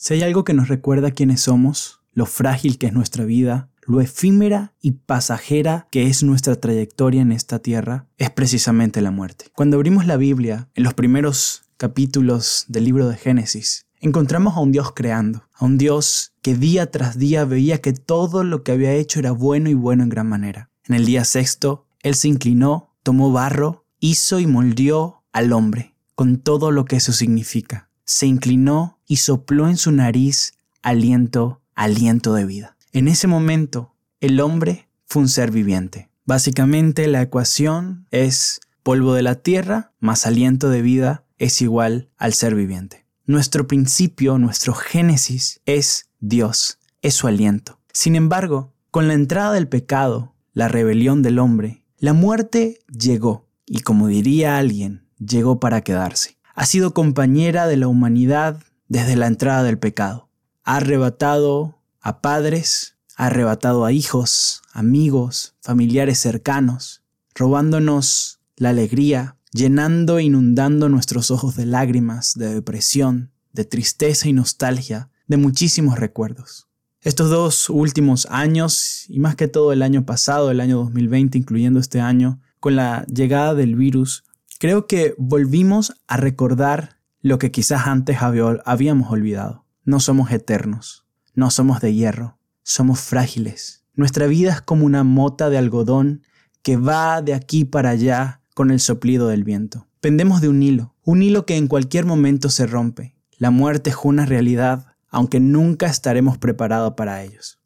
[0.00, 4.00] Si hay algo que nos recuerda quiénes somos, lo frágil que es nuestra vida, lo
[4.00, 9.46] efímera y pasajera que es nuestra trayectoria en esta tierra, es precisamente la muerte.
[9.56, 14.70] Cuando abrimos la Biblia, en los primeros capítulos del libro de Génesis, encontramos a un
[14.70, 18.92] Dios creando, a un Dios que día tras día veía que todo lo que había
[18.92, 20.70] hecho era bueno y bueno en gran manera.
[20.84, 26.38] En el día sexto, Él se inclinó, tomó barro, hizo y moldeó al hombre, con
[26.38, 27.87] todo lo que eso significa.
[28.08, 32.78] Se inclinó y sopló en su nariz aliento, aliento de vida.
[32.94, 36.08] En ese momento, el hombre fue un ser viviente.
[36.24, 42.32] Básicamente la ecuación es polvo de la tierra más aliento de vida es igual al
[42.32, 43.04] ser viviente.
[43.26, 47.78] Nuestro principio, nuestro génesis es Dios, es su aliento.
[47.92, 53.80] Sin embargo, con la entrada del pecado, la rebelión del hombre, la muerte llegó, y
[53.80, 56.37] como diría alguien, llegó para quedarse.
[56.58, 60.28] Ha sido compañera de la humanidad desde la entrada del pecado.
[60.64, 70.18] Ha arrebatado a padres, ha arrebatado a hijos, amigos, familiares cercanos, robándonos la alegría, llenando
[70.18, 76.66] e inundando nuestros ojos de lágrimas, de depresión, de tristeza y nostalgia, de muchísimos recuerdos.
[77.02, 81.78] Estos dos últimos años, y más que todo el año pasado, el año 2020, incluyendo
[81.78, 84.24] este año, con la llegada del virus,
[84.58, 89.64] creo que volvimos a recordar lo que quizás antes habíamos olvidado.
[89.84, 93.84] No somos eternos, no somos de hierro, somos frágiles.
[93.94, 96.22] Nuestra vida es como una mota de algodón
[96.62, 99.86] que va de aquí para allá con el soplido del viento.
[100.00, 103.16] Pendemos de un hilo, un hilo que en cualquier momento se rompe.
[103.38, 107.58] La muerte es una realidad, aunque nunca estaremos preparados para ellos.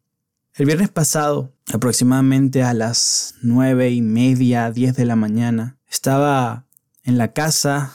[0.54, 6.66] El viernes pasado, aproximadamente a las nueve y media, diez de la mañana, estaba
[7.04, 7.92] en la casa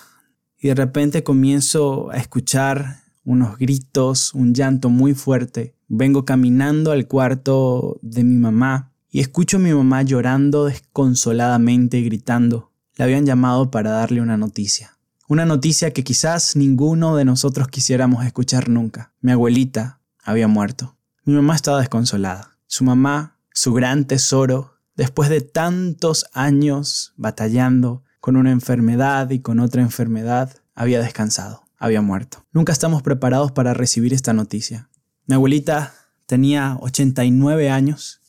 [0.59, 5.75] y de repente comienzo a escuchar unos gritos, un llanto muy fuerte.
[5.87, 12.03] Vengo caminando al cuarto de mi mamá y escucho a mi mamá llorando desconsoladamente y
[12.05, 12.71] gritando.
[12.95, 14.97] Le habían llamado para darle una noticia.
[15.27, 19.13] Una noticia que quizás ninguno de nosotros quisiéramos escuchar nunca.
[19.21, 20.95] Mi abuelita había muerto.
[21.25, 22.57] Mi mamá estaba desconsolada.
[22.65, 29.59] Su mamá, su gran tesoro, después de tantos años batallando con una enfermedad y con
[29.59, 32.45] otra enfermedad, había descansado, había muerto.
[32.51, 34.89] Nunca estamos preparados para recibir esta noticia.
[35.25, 35.93] Mi abuelita
[36.25, 38.21] tenía 89 años.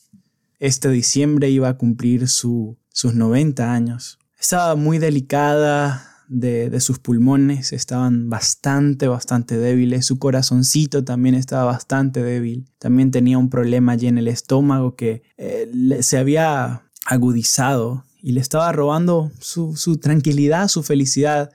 [0.59, 4.19] Este diciembre iba a cumplir sus 90 años.
[4.39, 10.05] Estaba muy delicada de, sus pulmones, estaban bastante, bastante débiles.
[10.05, 12.69] Su corazoncito también estaba bastante débil.
[12.77, 18.41] También tenía un problema allí en el estómago que eh, se había agudizado y le
[18.41, 21.51] estaba robando su, su tranquilidad, su felicidad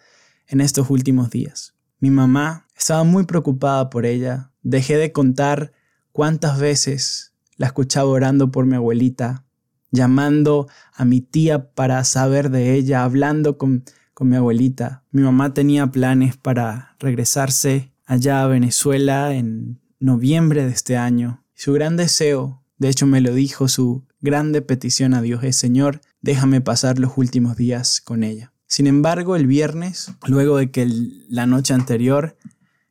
[0.47, 1.75] en estos últimos días.
[2.01, 4.51] Mi mamá estaba muy preocupada por ella.
[4.63, 5.73] Dejé de contar
[6.13, 9.45] cuántas veces la escuchaba orando por mi abuelita,
[9.91, 15.05] llamando a mi tía para saber de ella, hablando con, con mi abuelita.
[15.11, 21.45] Mi mamá tenía planes para regresarse allá a Venezuela en noviembre de este año.
[21.55, 26.01] Su gran deseo, de hecho me lo dijo, su grande petición a Dios es, Señor,
[26.23, 28.53] déjame pasar los últimos días con ella.
[28.67, 30.89] Sin embargo, el viernes, luego de que
[31.29, 32.37] la noche anterior,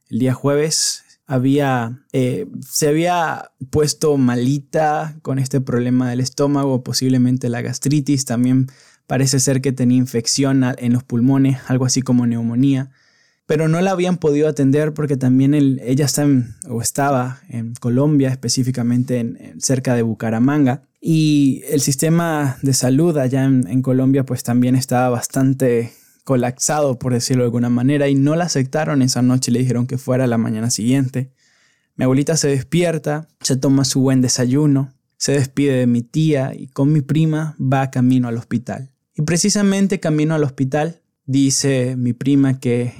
[0.10, 7.50] el día jueves, había, eh, se había puesto malita con este problema del estómago, posiblemente
[7.50, 8.68] la gastritis, también
[9.08, 12.92] parece ser que tenía infección en los pulmones, algo así como neumonía,
[13.46, 16.26] pero no la habían podido atender porque también ella está
[16.70, 23.44] o estaba en Colombia, específicamente en, cerca de Bucaramanga, y el sistema de salud allá
[23.44, 25.92] en, Colombia pues también estaba bastante
[26.24, 29.98] colapsado, por decirlo de alguna manera, y no la aceptaron esa noche, le dijeron que
[29.98, 31.34] fuera la mañana siguiente.
[31.96, 36.68] Mi abuelita se despierta, se toma su buen desayuno, se despide de mi tía y
[36.68, 38.94] con mi prima va camino al hospital.
[39.16, 42.94] Y precisamente camino al hospital dice mi prima que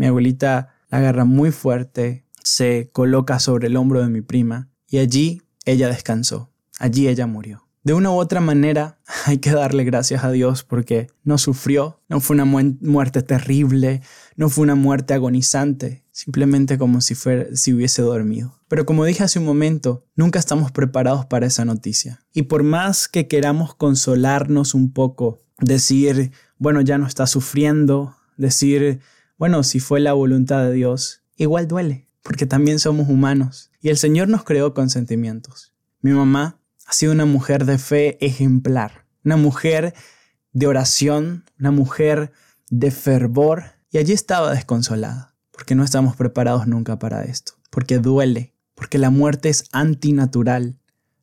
[0.00, 4.96] mi abuelita la agarra muy fuerte, se coloca sobre el hombro de mi prima y
[4.96, 6.50] allí ella descansó.
[6.78, 7.68] Allí ella murió.
[7.84, 12.20] De una u otra manera, hay que darle gracias a Dios porque no sufrió, no
[12.20, 14.00] fue una muerte terrible,
[14.36, 18.58] no fue una muerte agonizante, simplemente como si, fuera, si hubiese dormido.
[18.68, 22.22] Pero como dije hace un momento, nunca estamos preparados para esa noticia.
[22.32, 29.00] Y por más que queramos consolarnos un poco, decir, bueno, ya no está sufriendo, decir,
[29.40, 33.70] bueno, si fue la voluntad de Dios, igual duele, porque también somos humanos.
[33.80, 35.72] Y el Señor nos creó con sentimientos.
[36.02, 39.94] Mi mamá ha sido una mujer de fe ejemplar, una mujer
[40.52, 42.32] de oración, una mujer
[42.68, 47.54] de fervor, y allí estaba desconsolada, porque no estamos preparados nunca para esto.
[47.70, 50.78] porque duele, porque la muerte es antinatural.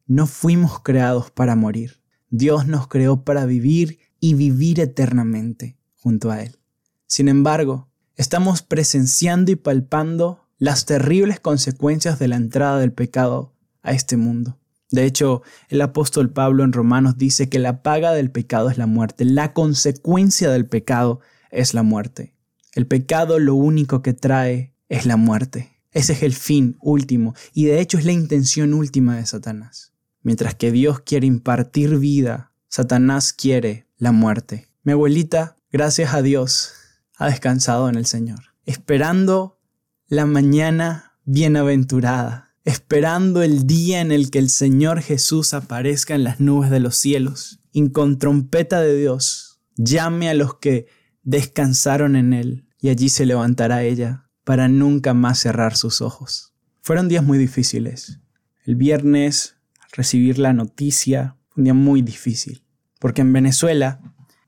[0.07, 2.01] No fuimos creados para morir.
[2.31, 6.57] Dios nos creó para vivir y vivir eternamente junto a Él.
[7.05, 7.86] Sin embargo,
[8.17, 13.53] estamos presenciando y palpando las terribles consecuencias de la entrada del pecado
[13.83, 14.57] a este mundo.
[14.89, 18.87] De hecho, el apóstol Pablo en Romanos dice que la paga del pecado es la
[18.87, 21.19] muerte, la consecuencia del pecado
[21.51, 22.33] es la muerte.
[22.73, 25.77] El pecado lo único que trae es la muerte.
[25.91, 29.93] Ese es el fin último y de hecho es la intención última de Satanás.
[30.21, 34.67] Mientras que Dios quiere impartir vida, Satanás quiere la muerte.
[34.83, 36.73] Mi abuelita, gracias a Dios,
[37.17, 39.59] ha descansado en el Señor, esperando
[40.07, 46.39] la mañana bienaventurada, esperando el día en el que el Señor Jesús aparezca en las
[46.39, 50.87] nubes de los cielos y con trompeta de Dios llame a los que
[51.23, 56.53] descansaron en Él y allí se levantará ella para nunca más cerrar sus ojos.
[56.81, 58.19] Fueron días muy difíciles.
[58.63, 59.57] El viernes,
[59.91, 62.63] recibir la noticia, fue un día muy difícil,
[62.99, 63.99] porque en Venezuela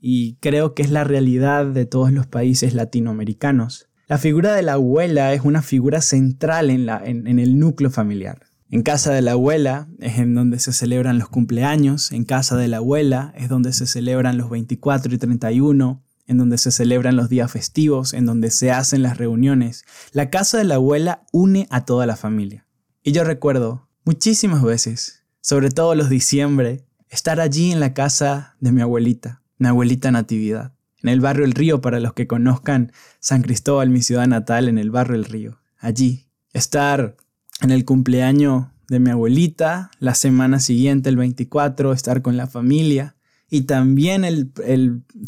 [0.01, 3.90] y creo que es la realidad de todos los países latinoamericanos.
[4.07, 8.48] La figura de la abuela es una figura central en, la, en, el núcleo familiar.
[8.72, 12.68] En casa de la abuela es en donde se celebran los cumpleaños, en casa de
[12.68, 17.30] la abuela es donde se celebran los 24 y 31, en donde se celebran los
[17.30, 19.86] días festivos, en donde se hacen las reuniones.
[20.12, 22.68] La casa de la abuela une a toda la familia.
[23.04, 28.72] Y yo recuerdo muchísimas veces, sobre todo los diciembre, estar allí en la casa de
[28.72, 30.74] mi abuelita, mi abuelita Natividad,
[31.04, 34.78] en el barrio El Río para los que conozcan San Cristóbal, mi ciudad natal, en
[34.78, 35.60] el barrio El Río.
[35.78, 37.16] Allí, estar
[37.62, 43.16] en el cumpleaños de mi abuelita, la semana siguiente, el 24, estar con la familia
[43.50, 44.52] y también el,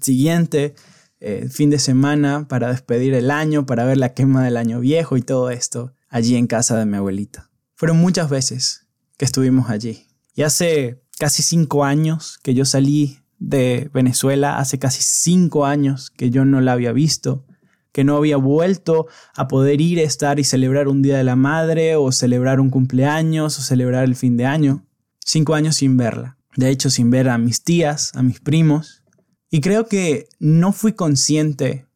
[0.02, 0.76] siguiente
[1.20, 5.18] eh, fin de semana para despedir el año, para ver la quema del año viejo
[5.18, 7.50] y todo esto allí en casa de mi abuelita.
[7.76, 8.88] Fueron muchas veces
[9.18, 10.08] que estuvimos allí.
[10.36, 16.30] Y hace casi cinco años que yo salí de Venezuela hace casi cinco años que
[16.30, 17.44] yo no la había visto,
[17.92, 21.36] que no había vuelto a poder ir, a estar y celebrar un Día de la
[21.36, 24.86] Madre o celebrar un cumpleaños o celebrar el fin de año.
[25.26, 26.38] Cinco años sin verla.
[26.56, 29.04] De hecho, sin ver a mis tías, a mis primos.
[29.50, 31.88] Y creo que no fui consciente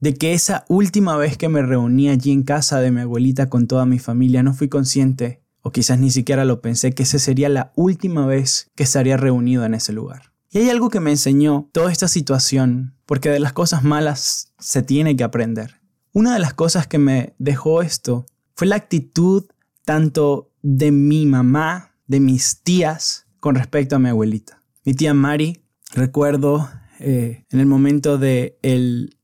[0.00, 3.66] de que esa última vez que me reuní allí en casa de mi abuelita con
[3.66, 7.48] toda mi familia, no fui consciente, o quizás ni siquiera lo pensé, que esa sería
[7.48, 10.33] la última vez que estaría reunido en ese lugar.
[10.54, 14.84] Y hay algo que me enseñó toda esta situación, porque de las cosas malas se
[14.84, 15.80] tiene que aprender.
[16.12, 18.24] Una de las cosas que me dejó esto
[18.54, 19.46] fue la actitud
[19.84, 24.62] tanto de mi mamá, de mis tías, con respecto a mi abuelita.
[24.84, 26.70] Mi tía Mari, recuerdo
[27.00, 29.16] eh, en el momento del el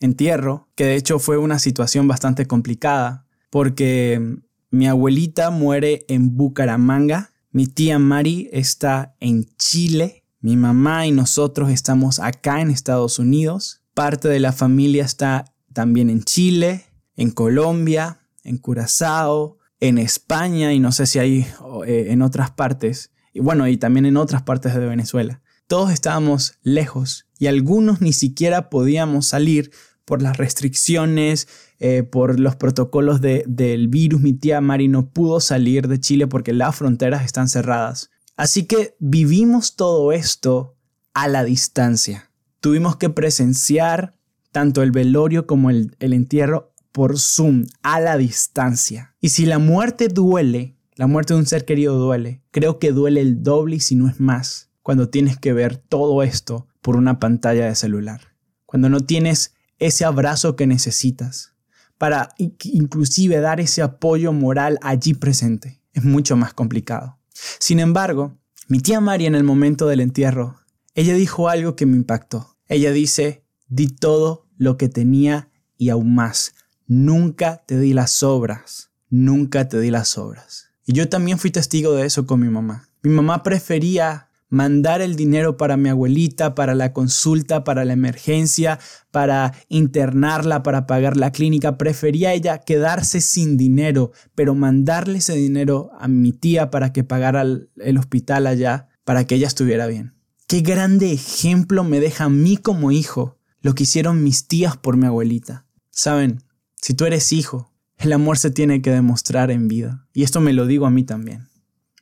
[0.00, 4.40] entierro, que de hecho fue una situación bastante complicada, porque
[4.72, 10.24] mi abuelita muere en Bucaramanga mi tía Mari está en Chile.
[10.40, 13.80] Mi mamá y nosotros estamos acá en Estados Unidos.
[13.94, 16.84] Parte de la familia está también en Chile,
[17.16, 21.46] en Colombia, en Curazao, en España y no sé si hay
[21.86, 23.12] eh, en otras partes.
[23.32, 25.40] Y bueno, y también en otras partes de Venezuela.
[25.66, 29.70] Todos estábamos lejos y algunos ni siquiera podíamos salir
[30.06, 31.48] por las restricciones,
[31.78, 34.22] eh, por los protocolos del virus.
[34.22, 38.10] Mi tía Mari no pudo salir de Chile porque las fronteras están cerradas.
[38.36, 40.76] Así que vivimos todo esto
[41.12, 42.30] a la distancia.
[42.60, 44.14] Tuvimos que presenciar
[44.52, 49.14] tanto el velorio como el, el entierro por Zoom, a la distancia.
[49.20, 53.20] Y si la muerte duele, la muerte de un ser querido duele, creo que duele
[53.20, 57.18] el doble y si no es más, cuando tienes que ver todo esto por una
[57.18, 58.34] pantalla de celular.
[58.64, 61.52] Cuando no tienes ese abrazo que necesitas,
[61.98, 65.80] para inclusive dar ese apoyo moral allí presente.
[65.92, 67.18] Es mucho más complicado.
[67.58, 68.36] Sin embargo,
[68.68, 70.58] mi tía María en el momento del entierro,
[70.94, 72.56] ella dijo algo que me impactó.
[72.68, 76.54] Ella dice, di todo lo que tenía y aún más.
[76.86, 78.90] Nunca te di las obras.
[79.08, 80.70] Nunca te di las obras.
[80.84, 82.88] Y yo también fui testigo de eso con mi mamá.
[83.02, 88.78] Mi mamá prefería mandar el dinero para mi abuelita, para la consulta, para la emergencia,
[89.10, 91.78] para internarla, para pagar la clínica.
[91.78, 97.42] Prefería ella quedarse sin dinero, pero mandarle ese dinero a mi tía para que pagara
[97.42, 100.14] el hospital allá, para que ella estuviera bien.
[100.46, 104.96] Qué grande ejemplo me deja a mí como hijo lo que hicieron mis tías por
[104.96, 105.66] mi abuelita.
[105.90, 106.44] Saben,
[106.80, 110.06] si tú eres hijo, el amor se tiene que demostrar en vida.
[110.12, 111.48] Y esto me lo digo a mí también.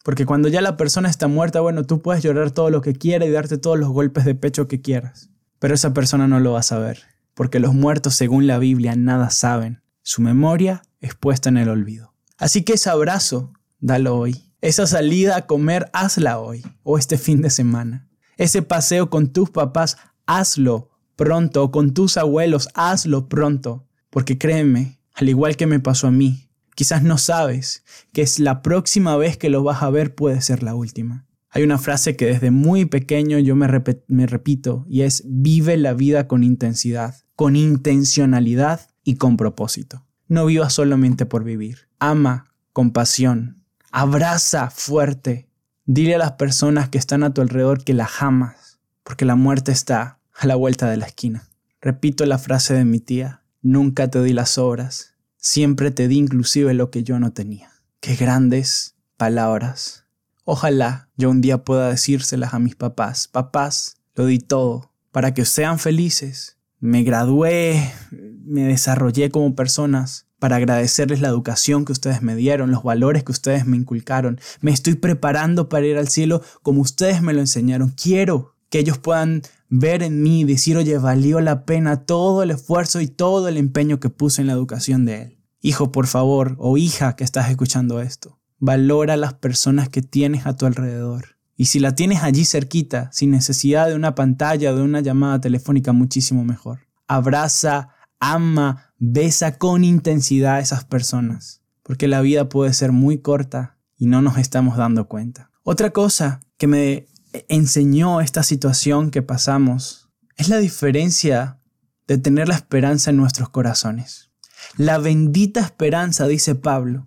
[0.04, 3.26] Porque cuando ya la persona está muerta, bueno, tú puedes llorar todo lo que quieras
[3.26, 5.30] y darte todos los golpes de pecho que quieras.
[5.58, 7.00] Pero esa persona no lo va a saber.
[7.32, 9.82] Porque los muertos, según la Biblia, nada saben.
[10.02, 12.12] su memoria es puesta en el olvido.
[12.36, 14.52] Así que ese abrazo, dalo hoy.
[14.60, 18.06] Esa salida a comer, hazla hoy o este fin de semana.
[18.36, 19.96] Ese paseo con tus papás,
[20.26, 23.86] hazlo pronto, o con tus abuelos, hazlo pronto.
[24.10, 28.62] Porque créeme, al igual que me pasó a mí, quizás no sabes que es la
[28.62, 31.26] próxima vez que lo vas a ver puede ser la última.
[31.50, 36.26] Hay una frase que desde muy pequeño yo me, repito y es vive la vida
[36.26, 40.04] con intensidad, con intencionalidad y con propósito.
[40.26, 41.88] No vivas solamente por vivir.
[42.00, 43.62] Ama con pasión.
[43.92, 45.48] Abraza fuerte.
[45.86, 49.70] Dile a las personas que están a tu alrededor que la amas, porque la muerte
[49.70, 51.48] está a la vuelta de la esquina.
[51.80, 55.13] Repito la frase de mi tía, nunca te di las obras,
[55.44, 57.70] siempre te di inclusive lo que yo no tenía.
[58.00, 60.04] Qué grandes palabras
[60.44, 63.28] Ojalá yo un día pueda decírselas a mis papás.
[63.28, 66.58] Papás, lo di todo para que sean felices.
[66.80, 72.82] Me gradué, me desarrollé como personas para agradecerles la educación que ustedes me dieron, los
[72.82, 74.38] valores que ustedes me inculcaron.
[74.60, 77.90] Me estoy preparando para ir al cielo como ustedes me lo enseñaron.
[77.90, 82.50] Quiero que ellos puedan ver en mí y decir, oye, valió la pena todo el
[82.50, 85.33] esfuerzo y todo el empeño que puse en la educación de él.
[85.66, 90.58] Hijo, por favor, o hija que estás escuchando esto, Valora las personas que tienes a
[90.58, 91.38] tu alrededor.
[91.56, 95.40] Y si la tienes allí cerquita, sin necesidad de una pantalla o de una llamada
[95.40, 96.80] telefónica, muchísimo mejor.
[97.08, 97.88] Abraza,
[98.20, 104.04] ama, besa con intensidad a esas personas, porque la vida puede ser muy corta y
[104.04, 105.50] no nos estamos dando cuenta.
[105.62, 107.06] Otra cosa que me
[107.48, 111.58] enseñó esta situación que pasamos es la diferencia
[112.06, 114.30] de tener la esperanza en nuestros corazones.
[114.76, 117.06] La bendita esperanza, dice Pablo,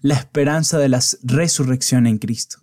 [0.00, 2.58] la esperanza de la resurrección en Cristo.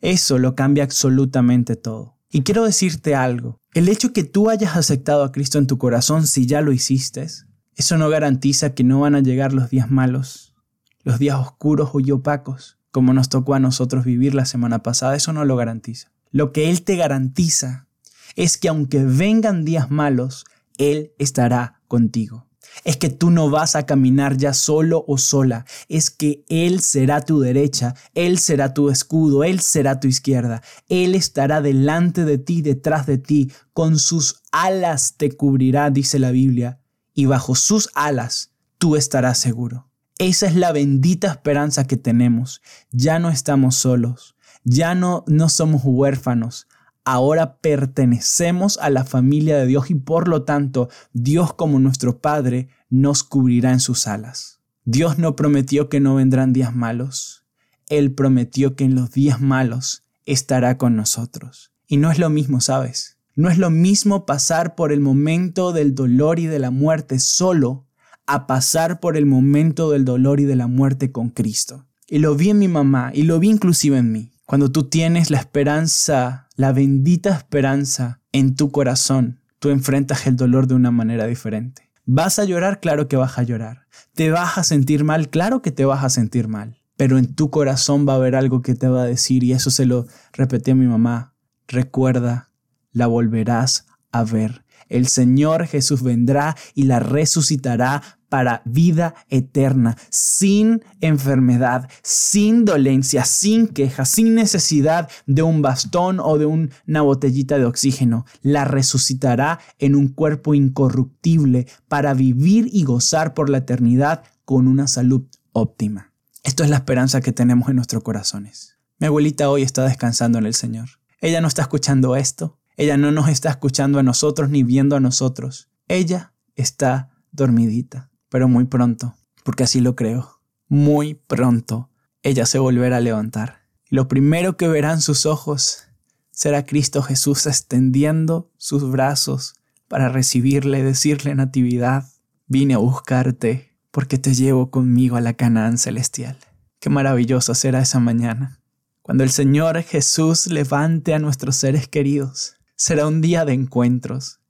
[0.00, 2.16] Eso lo cambia absolutamente todo.
[2.30, 6.26] Y quiero decirte algo, el hecho que tú hayas aceptado a Cristo en tu corazón
[6.26, 7.26] si ya lo hiciste,
[7.74, 10.54] eso no garantiza que no van a llegar los días malos,
[11.02, 15.32] los días oscuros y opacos, como nos tocó a nosotros vivir la semana pasada, eso
[15.32, 16.12] no lo garantiza.
[16.30, 17.88] Lo que Él te garantiza
[18.34, 20.44] es que aunque vengan días malos,
[20.78, 22.46] Él estará contigo
[22.84, 27.20] es que tú no vas a caminar ya solo o sola, es que Él será
[27.20, 32.62] tu derecha, Él será tu escudo, Él será tu izquierda, Él estará delante de ti,
[32.62, 36.80] detrás de ti, con sus alas te cubrirá, dice la Biblia,
[37.14, 39.88] y bajo sus alas tú estarás seguro.
[40.18, 42.62] Esa es la bendita esperanza que tenemos.
[42.90, 46.68] Ya no estamos solos, ya no, no somos huérfanos,
[47.06, 52.68] ahora pertenecemos a la familia de Dios y por lo tanto Dios como nuestro Padre
[52.90, 54.60] nos cubrirá en sus alas.
[54.84, 57.44] Dios no prometió que no vendrán días malos.
[57.88, 61.72] Él prometió que en los días malos estará con nosotros.
[61.86, 63.16] Y no es lo mismo, ¿sabes?
[63.36, 67.86] No es lo mismo pasar por el momento del dolor y de la muerte solo
[68.26, 71.86] a pasar por el momento del dolor y de la muerte con Cristo.
[72.08, 74.32] Y lo vi en mi mamá y lo vi inclusive en mí.
[74.46, 80.68] Cuando tú tienes la esperanza, la bendita esperanza en tu corazón, tú enfrentas el dolor
[80.68, 81.90] de una manera diferente.
[82.04, 82.78] ¿Vas a llorar?
[82.78, 83.88] Claro que vas a llorar.
[84.14, 85.30] ¿Te vas a sentir mal?
[85.30, 86.80] Claro que te vas a sentir mal.
[86.96, 89.72] Pero en tu corazón va a haber algo que te va a decir, y eso
[89.72, 91.34] se lo repetí a mi mamá.
[91.66, 92.52] Recuerda,
[92.92, 94.64] la volverás a ver.
[94.88, 103.68] El Señor Jesús vendrá y la resucitará para vida eterna, sin enfermedad, sin dolencia, sin
[103.68, 108.26] queja, sin necesidad de un bastón o de una botellita de oxígeno.
[108.42, 114.88] La resucitará en un cuerpo incorruptible para vivir y gozar por la eternidad con una
[114.88, 116.12] salud óptima.
[116.42, 118.78] Esto es la esperanza que tenemos en nuestros corazones.
[118.98, 120.88] Mi abuelita hoy está descansando en el Señor.
[121.20, 122.58] Ella no está escuchando esto.
[122.76, 125.70] Ella no nos está escuchando a nosotros ni viendo a nosotros.
[125.88, 129.14] Ella está dormidita pero muy pronto,
[129.44, 131.88] porque así lo creo, muy pronto
[132.22, 133.62] ella se volverá a levantar.
[133.90, 135.84] Y lo primero que verán sus ojos
[136.32, 139.54] será Cristo Jesús extendiendo sus brazos
[139.88, 142.10] para recibirle, decirle Natividad,
[142.46, 146.36] vine a buscarte porque te llevo conmigo a la Canaán celestial.
[146.78, 148.60] Qué maravilloso será esa mañana,
[149.00, 152.56] cuando el Señor Jesús levante a nuestros seres queridos.
[152.74, 154.40] Será un día de encuentros.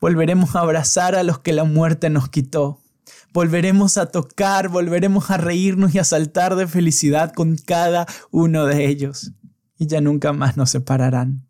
[0.00, 2.80] Volveremos a abrazar a los que la muerte nos quitó
[3.32, 8.86] Volveremos a tocar, volveremos a reírnos y a saltar de felicidad con cada uno de
[8.86, 9.32] ellos.
[9.78, 11.46] Y ya nunca más nos separarán.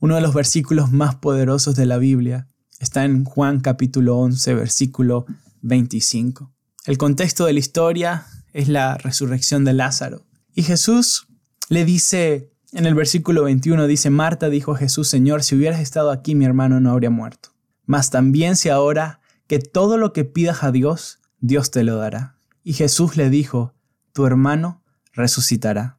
[0.00, 2.48] Uno de los versículos más poderosos de la Biblia
[2.80, 5.26] está en Juan capítulo 11, versículo
[5.60, 6.52] 25.
[6.84, 10.26] El contexto de la historia es la resurrección de Lázaro.
[10.52, 11.28] Y Jesús
[11.68, 16.10] le dice, en el versículo 21 dice, Marta dijo a Jesús, Señor, si hubieras estado
[16.10, 17.50] aquí mi hermano no habría muerto.
[17.86, 22.36] Mas también si ahora que todo lo que pidas a Dios, Dios te lo dará.
[22.64, 23.74] Y Jesús le dijo,
[24.12, 24.82] tu hermano
[25.12, 25.98] resucitará.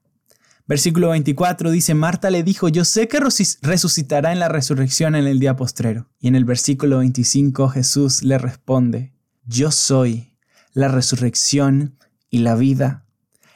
[0.65, 5.39] Versículo 24 dice, Marta le dijo, yo sé que resucitará en la resurrección en el
[5.39, 6.09] día postrero.
[6.19, 9.13] Y en el versículo 25 Jesús le responde,
[9.45, 10.37] yo soy
[10.71, 11.97] la resurrección
[12.29, 13.05] y la vida.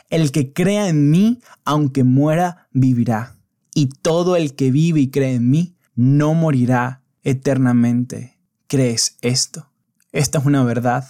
[0.09, 3.37] El que crea en mí, aunque muera, vivirá.
[3.73, 8.37] Y todo el que vive y cree en mí, no morirá eternamente.
[8.67, 9.71] ¿Crees esto?
[10.17, 11.07] Esta es una verdad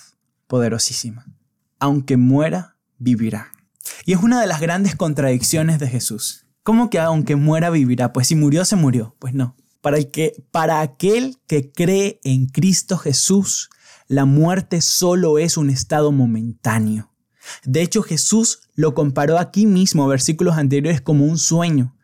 [0.48, 1.26] poderosísima.
[1.80, 3.54] Aunque muera, vivirá.
[4.06, 6.46] Y es una de las grandes contradicciones de Jesús.
[6.62, 8.12] ¿Cómo que aunque muera, vivirá?
[8.12, 9.16] Pues si murió, se murió.
[9.18, 9.56] Pues no.
[9.80, 13.70] Para, el que, para aquel que cree en Cristo Jesús,
[14.10, 17.14] la muerte solo es un estado momentáneo.
[17.64, 21.96] De hecho, Jesús lo comparó aquí mismo, versículos anteriores, como un sueño.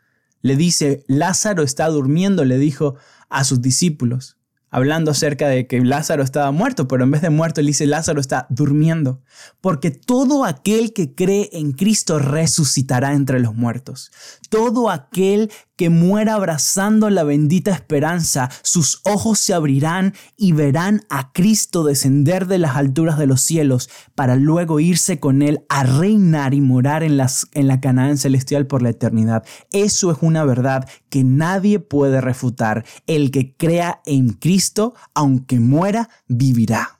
[0.42, 2.96] Le dice, Lázaro está durmiendo, le dijo
[3.28, 4.38] a sus discípulos
[4.74, 8.20] hablando acerca de que Lázaro estaba muerto, pero en vez de muerto él dice Lázaro
[8.20, 9.22] está durmiendo,
[9.62, 14.12] porque todo aquel que cree en Cristo resucitará entre los muertos.
[14.50, 21.32] Todo aquel que muera abrazando la bendita esperanza, sus ojos se abrirán y verán a
[21.32, 26.54] Cristo descender de las alturas de los cielos para luego irse con él a reinar
[26.54, 29.44] y morar en, las, en la Canaán celestial por la eternidad.
[29.72, 32.86] Eso es una verdad que nadie puede refutar.
[33.08, 37.00] El que crea en Cristo, aunque muera, vivirá.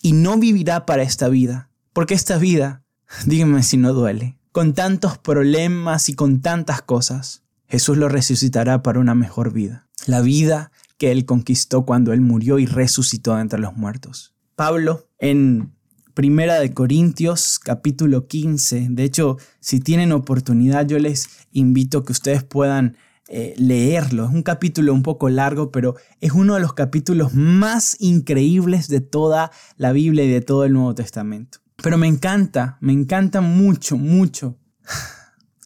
[0.00, 2.84] Y no vivirá para esta vida, porque esta vida,
[3.26, 9.00] díganme si no duele, con tantos problemas y con tantas cosas Jesús lo resucitará para
[9.00, 13.76] una mejor vida, la vida que Él conquistó cuando Él murió y resucitó entre los
[13.76, 14.34] muertos.
[14.54, 15.72] Pablo en
[16.14, 22.44] Primera de Corintios capítulo 15, de hecho, si tienen oportunidad yo les invito que ustedes
[22.44, 22.96] puedan
[23.28, 24.26] eh, leerlo.
[24.26, 29.00] Es un capítulo un poco largo, pero es uno de los capítulos más increíbles de
[29.00, 31.58] toda la Biblia y de todo el Nuevo Testamento.
[31.82, 34.58] Pero me encanta, me encanta mucho, mucho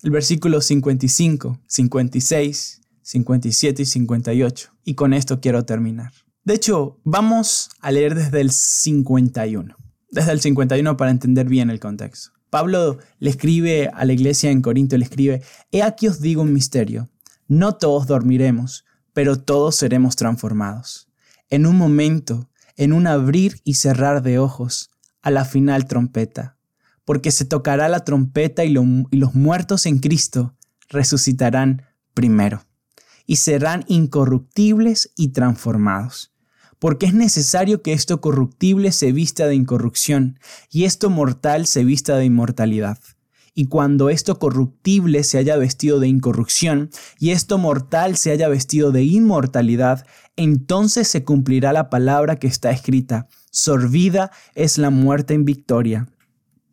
[0.02, 4.70] el versículo 55, 56, 57 y 58.
[4.84, 6.12] Y con esto quiero terminar.
[6.44, 9.76] De hecho, vamos a leer desde el 51.
[10.10, 12.30] Desde el 51 para entender bien el contexto.
[12.50, 16.52] Pablo le escribe a la iglesia en Corinto, le escribe, He aquí os digo un
[16.52, 17.10] misterio.
[17.46, 21.08] No todos dormiremos, pero todos seremos transformados.
[21.50, 26.57] En un momento, en un abrir y cerrar de ojos, a la final trompeta
[27.08, 30.54] porque se tocará la trompeta y, los muertos en Cristo
[30.90, 32.66] resucitarán primero
[33.24, 36.34] y serán incorruptibles y transformados.
[36.78, 40.38] Porque es necesario que esto corruptible se vista de incorrupción
[40.70, 42.98] y esto mortal se vista de inmortalidad.
[43.54, 48.92] Y cuando esto corruptible se haya vestido de incorrupción y esto mortal se haya vestido
[48.92, 50.04] de inmortalidad,
[50.36, 56.06] entonces se cumplirá la palabra que está escrita, sorbida es la muerte en victoria.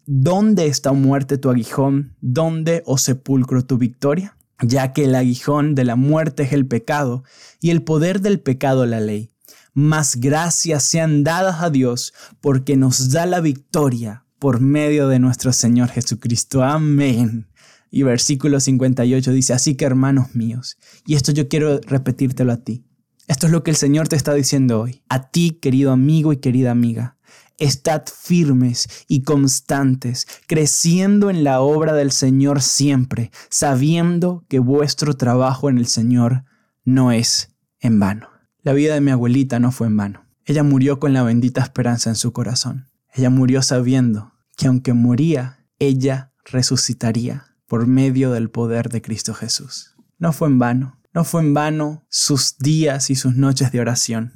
[0.07, 2.15] ¿Dónde está muerte tu aguijón?
[2.21, 4.37] ¿Dónde, o oh sepulcro, tu victoria?
[4.61, 7.23] Ya que el aguijón de la muerte es el pecado
[7.59, 9.31] y el poder del pecado la ley.
[9.73, 15.51] Mas gracias sean dadas a Dios porque nos da la victoria por medio de nuestro
[15.51, 16.63] Señor Jesucristo.
[16.63, 17.47] Amén.
[17.89, 22.85] Y versículo 58 dice, así que hermanos míos, y esto yo quiero repetírtelo a ti.
[23.27, 25.01] Esto es lo que el Señor te está diciendo hoy.
[25.09, 27.17] A ti, querido amigo y querida amiga.
[27.57, 35.69] Estad firmes y constantes, creciendo en la obra del Señor siempre, sabiendo que vuestro trabajo
[35.69, 36.43] en el Señor
[36.83, 38.29] no es en vano.
[38.61, 40.25] La vida de mi abuelita no fue en vano.
[40.43, 42.89] Ella murió con la bendita esperanza en su corazón.
[43.13, 49.95] Ella murió sabiendo que aunque moría, ella resucitaría por medio del poder de Cristo Jesús.
[50.17, 50.99] No fue en vano.
[51.13, 54.33] No fue en vano sus días y sus noches de oración.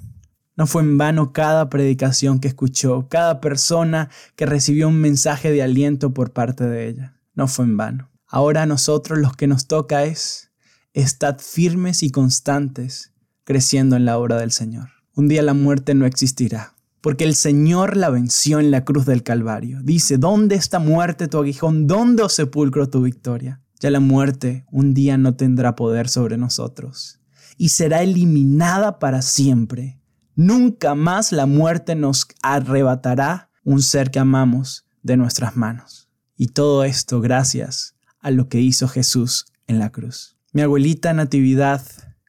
[0.60, 5.63] No fue en vano cada predicación que escuchó, cada persona que recibió un mensaje de
[5.63, 7.13] aliento por parte de ella.
[7.34, 8.10] No fue en vano.
[8.28, 10.52] Ahora a nosotros lo que nos toca es
[10.91, 13.13] estar firmes y constantes
[13.45, 14.89] creciendo en la obra del Señor.
[15.15, 19.24] Un día la muerte no existirá, porque el Señor la venció en la cruz del
[19.24, 19.80] Calvario.
[19.82, 21.88] Dice, ¿dónde está muerte tu aguijón?
[21.88, 23.62] ¿Dónde, oh sepulcro, tu victoria?
[23.80, 27.22] Ya la muerte un día no tendrá poder sobre nosotros
[27.58, 29.98] y será eliminada para siempre
[30.41, 36.08] Nunca más la muerte nos arrebatará un ser que amamos de nuestras manos.
[36.38, 40.38] Y todo esto gracias a lo que hizo Jesús en la cruz.
[40.54, 41.82] Mi abuelita Natividad,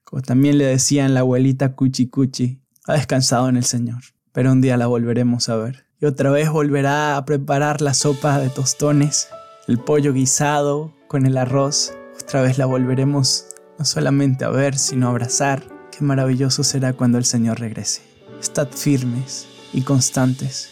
[0.02, 4.60] como también le decían la abuelita Cuchi Cuchi, ha descansado en el Señor, pero un
[4.60, 5.86] día la volveremos a ver.
[6.00, 9.28] Y otra vez volverá a preparar la sopa de tostones,
[9.68, 11.94] el pollo guisado con el arroz.
[12.20, 13.46] Otra vez la volveremos
[13.78, 18.02] no solamente a ver, sino a abrazar maravilloso será cuando el Señor regrese.
[18.40, 20.70] Estad firmes y constantes,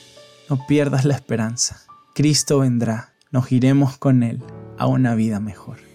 [0.48, 1.82] No pierdas la esperanza.
[2.14, 3.12] Cristo vendrá.
[3.30, 4.42] Nos iremos con Él
[4.78, 5.87] a una vida mejor.